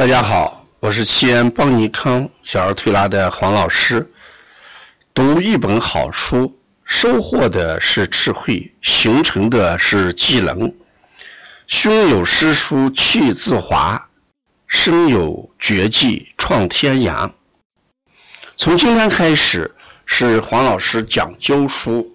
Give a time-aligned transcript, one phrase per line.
[0.00, 4.10] 大家好，我是西安邦尼康小儿推拿的黄老师。
[5.12, 10.72] 读一本好书，收获的是智慧，形成的是技能。
[11.66, 14.08] 胸有诗书气自华，
[14.66, 17.30] 身有绝技创天涯。
[18.56, 19.70] 从今天开始，
[20.06, 22.10] 是黄老师讲灸书，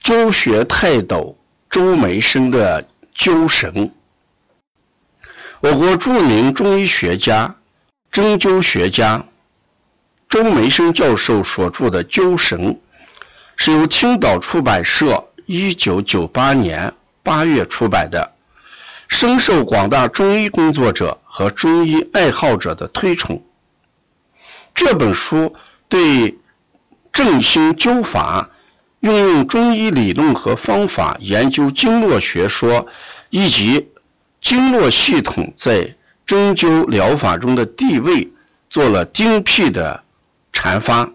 [0.00, 1.36] 灸学泰斗
[1.68, 2.86] 周梅生的
[3.16, 3.92] 灸神。
[5.64, 7.56] 我国著名中医学家、
[8.12, 9.24] 针灸学家
[10.28, 12.60] 周梅生教授所著的《灸神》，
[13.56, 16.92] 是由青岛出版社1998年
[17.24, 18.34] 8月出版的，
[19.08, 23.42] 深受广大中医工作者和中医爱好者的推崇。
[24.74, 25.56] 这本书
[25.88, 26.36] 对
[27.10, 28.50] 振兴灸法、
[29.00, 32.86] 运用中医理论和方法研究经络学说
[33.30, 33.88] 以及
[34.44, 38.30] 经络系统在针灸疗法中的地位
[38.68, 40.04] 做了精辟的
[40.52, 41.10] 阐发，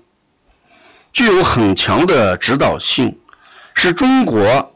[1.14, 3.16] 具有很强的指导性，
[3.76, 4.74] 是中国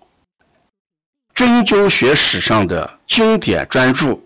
[1.33, 4.19] 针灸学史上的经典专著，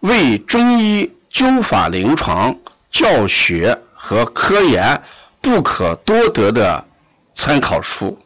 [0.00, 2.58] 为中医灸法临床
[2.90, 5.00] 教学和科研
[5.40, 6.84] 不可多得的
[7.34, 8.18] 参考书。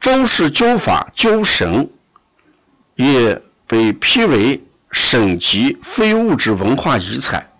[0.00, 1.88] 周氏灸法灸神。
[2.96, 7.50] 也被批为省级非物质文化遗产，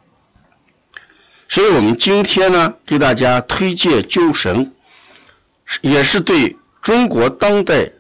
[1.49, 4.73] 所以我们今天呢，给大家推荐灸神，
[5.81, 7.91] 也是对中国当代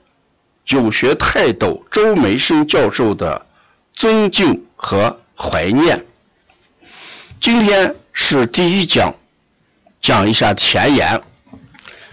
[0.64, 3.44] 灸学泰斗周梅生教授的
[3.92, 6.04] 尊敬和怀念。
[7.40, 9.12] 今天是第一讲，
[10.00, 11.20] 讲一下前言，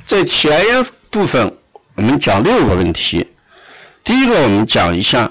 [0.04, 1.56] 在前言部分，
[1.96, 3.28] 我们讲六个问题。
[4.04, 5.30] 第一个，我们讲一下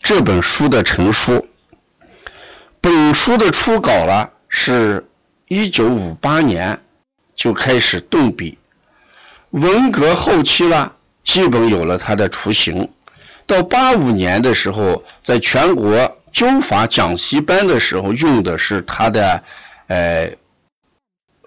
[0.00, 1.46] 这本书的成书。
[2.80, 5.04] 本书的初稿呢，是
[5.48, 6.78] 一九五八年
[7.34, 8.56] 就开始动笔，
[9.50, 10.92] 文革后期呢，
[11.24, 12.88] 基本有了它的雏形。
[13.46, 19.42] 到八五年的时候，在全国灸法讲习班的时候，用的是它的
[19.88, 20.30] 呃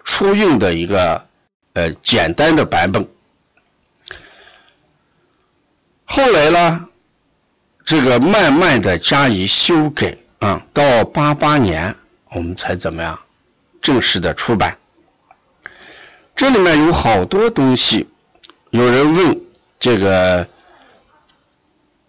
[0.04, 1.26] 初印的一个
[1.72, 3.06] 呃简单的版本。
[6.16, 6.88] 后来呢，
[7.84, 11.94] 这个慢慢的加以修改啊，到八八年
[12.30, 13.18] 我们才怎么样
[13.82, 14.74] 正式的出版。
[16.34, 18.08] 这里面有好多东西，
[18.70, 19.38] 有人问
[19.78, 20.48] 这个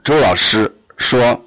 [0.06, 1.44] 周老师说：“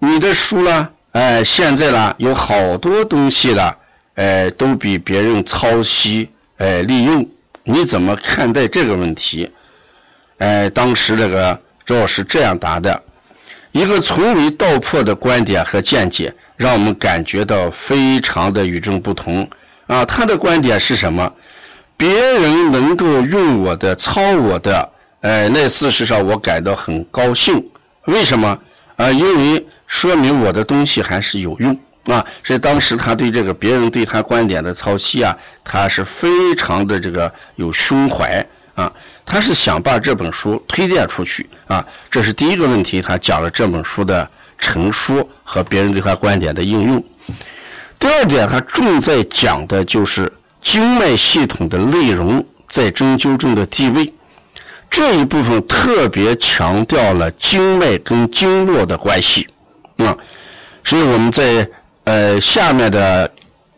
[0.00, 0.90] 你的书呢？
[1.12, 3.74] 哎，现在呢有好多东西了，
[4.16, 7.26] 哎，都比别人抄袭哎利用，
[7.64, 9.50] 你怎么看待这个问题？”
[10.36, 11.58] 哎，当时这个。
[11.90, 13.02] 周老师这样答的：
[13.72, 19.50] 一个从未道破的观点和见解，让我们感觉到非常的与众不同。
[19.88, 21.32] 啊，他的观点是什么？
[21.96, 24.88] 别人能够用我的、抄我的，
[25.22, 27.60] 哎，那事实上我感到很高兴。
[28.04, 28.56] 为什么？
[28.94, 32.24] 啊，因为说明我的东西还是有用啊。
[32.44, 38.46] 所以当时他对这个别人对他观点的抄袭啊，他是非常的这个有胸怀
[38.76, 38.92] 啊。
[39.30, 43.00] 他是想把这本书推荐出去啊，这是第一个问题。
[43.00, 47.04] 他讲了这本书的成书和别人对他观点的应用。
[47.96, 50.30] 第二点，他重在讲的就是
[50.60, 54.12] 经脉系统的内容在针灸中的地位。
[54.90, 59.46] 这一部分特别强调了经脉跟经络的关系
[59.98, 60.16] 啊，
[60.82, 61.64] 所以我们在
[62.02, 63.32] 呃下面的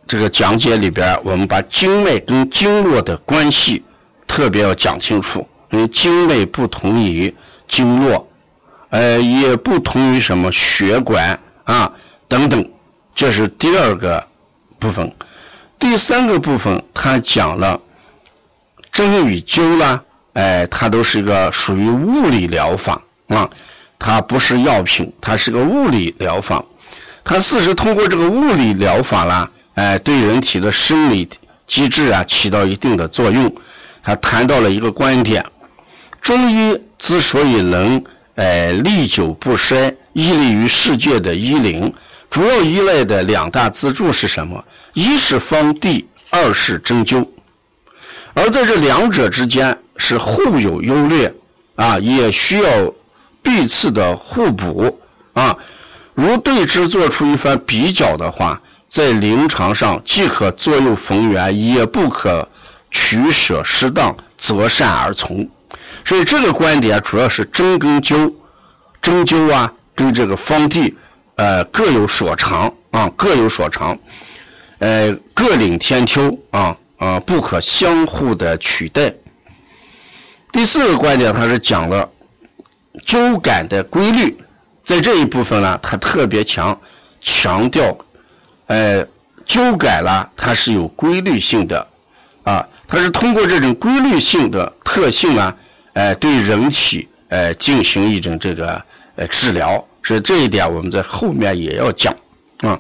[0.09, 3.83] 这个讲解里边，我们把经脉跟经络的关系。
[4.33, 7.35] 特别要讲清楚，因为经脉不同于
[7.69, 8.27] 经络，
[8.89, 11.93] 呃，也不同于什么血管啊
[12.29, 12.67] 等等，
[13.15, 14.27] 这是第二个
[14.79, 15.15] 部分。
[15.79, 17.79] 第三个部分，他讲了
[18.91, 23.51] 针与灸啦，哎，它都是一个属于物理疗法啊，
[23.99, 26.65] 它不是药品，它是个物理疗法。
[27.23, 31.29] 它事实通过这个物理疗法啦，哎，对人体的生理
[31.67, 33.55] 机制啊起到一定的作用。
[34.03, 35.45] 他谈到了一个观点：
[36.21, 38.03] 中医之所以能
[38.35, 41.93] 哎历久不衰、屹立于世界的医灵，
[42.29, 44.65] 主要依赖的两大支柱是什么？
[44.95, 47.27] 一是方地，二是针灸。
[48.35, 51.33] 而在这两者之间是互有优劣
[51.77, 52.93] 啊，也需要
[53.43, 54.99] 彼此的互补
[55.35, 55.57] 啊。
[56.15, 62.49] 如对之做出一番比较的话，在临床上既可左右逢源，也不可。
[62.93, 65.49] 取舍适当，择善而从。
[66.05, 68.33] 所以这个观点主要是针跟灸，
[69.01, 70.95] 针灸啊，跟这个方地
[71.37, 73.99] 呃各有所长啊，各有所长，
[74.79, 79.13] 呃各领天秋啊啊，不可相互的取代。
[80.53, 82.09] 第四个观点，他是讲了
[83.07, 84.37] 灸感的规律，
[84.85, 86.79] 在这一部分呢，他特别强
[87.21, 87.97] 强调，
[88.67, 89.07] 呃，
[89.47, 91.87] 灸感啦，它是有规律性的，
[92.93, 95.57] 它是通过这种规律性的特性啊，
[95.95, 98.83] 呃，对人体呃进行一种这个
[99.17, 102.15] 呃治疗，所以这一点我们在后面也要讲
[102.59, 102.79] 啊。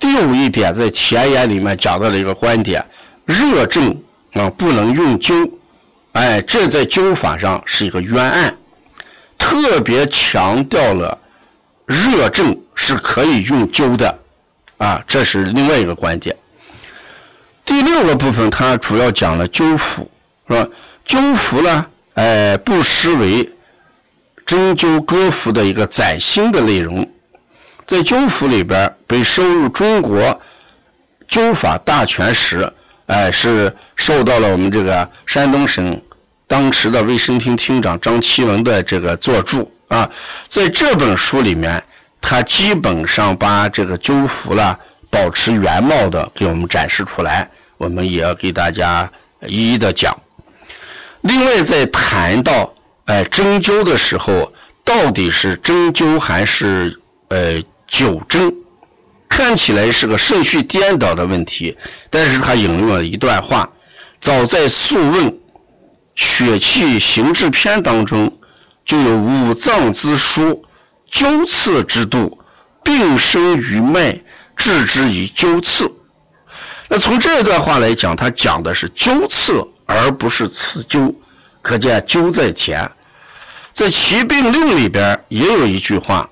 [0.00, 2.82] 第五一点，在前言里面讲到了一个观点，
[3.26, 3.94] 热症
[4.32, 5.50] 啊不能用灸。
[6.12, 8.56] 哎，这在灸法上是一个冤案，
[9.36, 11.18] 特别强调了
[11.84, 14.18] 热症是可以用灸的，
[14.78, 16.34] 啊，这是另外一个观点。
[17.64, 20.06] 第六个部分，它主要讲了灸腑，
[20.48, 20.68] 是吧？
[21.06, 23.48] 灸腑呢，哎，不失为
[24.44, 27.08] 针灸歌赋的一个崭新的内容，
[27.86, 30.40] 在灸腑里边被收入中国
[31.28, 32.72] 灸法大全时。
[33.06, 36.00] 哎，是受到了我们这个山东省
[36.46, 40.08] 当时的卫生厅厅长张其文的这个作助啊，
[40.48, 41.82] 在这本书里面，
[42.22, 44.78] 他基本上把这个灸服了
[45.12, 49.08] 保持原貌的给我们展示出来，我们也要给大家
[49.46, 50.18] 一一的讲。
[51.20, 52.74] 另外，在谈到
[53.04, 54.50] 哎针灸的时候，
[54.82, 56.98] 到底是针灸还是
[57.28, 58.50] 呃灸针？
[59.28, 61.76] 看起来是个顺序颠倒的问题，
[62.08, 63.68] 但是他引用了一段话，
[64.18, 65.30] 早在《素问·
[66.14, 68.30] 血气行志篇》当中
[68.84, 70.64] 就有五脏之书，
[71.10, 72.38] 灸刺之度，
[72.82, 74.20] 病生于脉，
[74.62, 75.90] 置之以灸刺。
[76.88, 81.12] 那从这段话来讲，他讲的是灸刺，而不是刺灸，
[81.60, 82.88] 可见灸在前。
[83.72, 86.30] 在《齐病令》里边也有一句话：“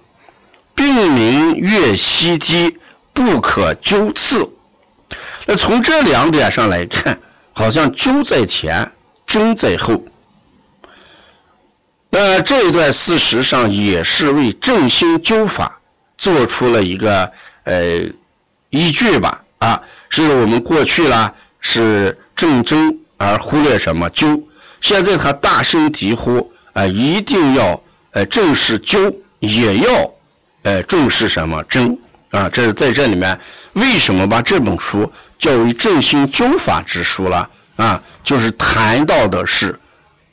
[0.77, 2.79] 病名越稀低。”
[3.13, 4.49] 不可灸刺。
[5.45, 7.19] 那从这两点上来看，
[7.53, 8.91] 好像灸在前，
[9.27, 10.03] 针在后。
[12.09, 15.81] 那这一段事实上也是为正心灸法
[16.17, 17.31] 做出了一个
[17.65, 18.09] 呃
[18.71, 19.43] 依据吧？
[19.59, 24.43] 啊，是我们过去啦是正针而忽略什么灸，
[24.81, 27.81] 现在他大声疾呼啊，一定要
[28.13, 30.11] 呃正视灸，也要
[30.63, 31.99] 呃重视什么针。
[32.31, 33.39] 啊，这是在这里面，
[33.73, 37.51] 为什么把这本书叫为振兴灸法之书了？
[37.75, 39.77] 啊，就是谈到的是，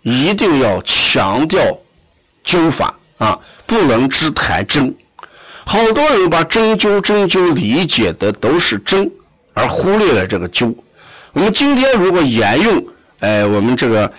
[0.03, 1.59] 一定要强调
[2.45, 4.95] 灸法啊，不能只谈针。
[5.67, 9.11] 好多人把针灸针灸理解的都是针，
[9.53, 10.73] 而忽略了这个灸。
[11.33, 12.87] 我们今天如果沿用，
[13.19, 14.07] 哎，我们这个《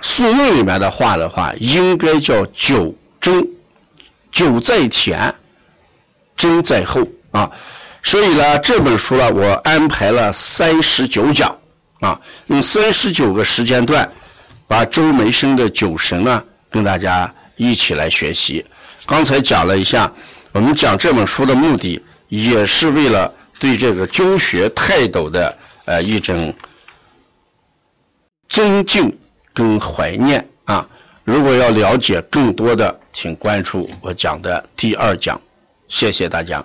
[0.00, 3.46] 素问》里面的话的话，应该叫灸针，
[4.32, 5.32] 灸在前。
[6.36, 7.48] 针在后啊，
[8.02, 11.56] 所以呢，这本书呢，我安排了三十九讲
[12.00, 14.10] 啊，用三十九个时间段，
[14.66, 18.66] 把周梅生的九神呢，跟大家一起来学习。
[19.06, 20.10] 刚才讲了一下，
[20.52, 25.56] 我们讲这本书的目的，也是为了对这个教学泰斗的
[25.86, 26.54] 呃一种
[28.48, 29.18] 尊敬
[29.54, 30.86] 跟怀念啊。
[31.24, 35.40] 如果要了解更多的，请关注我讲的第二讲。
[35.88, 36.64] 谢谢大家。